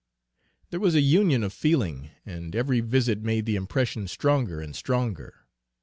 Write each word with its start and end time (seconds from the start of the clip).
There 0.71 0.79
was 0.79 0.95
a 0.95 1.01
union 1.01 1.43
of 1.43 1.53
feeling, 1.53 2.09
and 2.25 2.55
every 2.55 2.79
visit 2.79 3.21
made 3.21 3.45
the 3.45 3.55
impression 3.55 4.07
stronger 4.07 4.59
and 4.59 4.75
stronger. 4.75 5.45